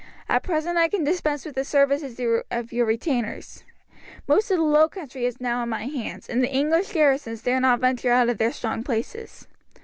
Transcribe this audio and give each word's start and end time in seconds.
At 0.27 0.41
present 0.41 0.79
I 0.79 0.87
can 0.89 1.03
dispense 1.03 1.45
with 1.45 1.53
the 1.53 1.63
services 1.63 2.19
of 2.49 2.73
your 2.73 2.85
retainers. 2.87 3.63
Most 4.27 4.49
of 4.49 4.57
the 4.57 4.63
low 4.63 4.89
country 4.89 5.27
is 5.27 5.39
now 5.39 5.61
in 5.61 5.69
my 5.69 5.85
hands, 5.85 6.27
and 6.27 6.41
the 6.43 6.51
English 6.51 6.91
garrisons 6.93 7.43
dare 7.43 7.59
not 7.61 7.81
venture 7.81 8.09
out 8.11 8.27
of 8.27 8.39
their 8.39 8.51
strong 8.51 8.83
places. 8.83 9.45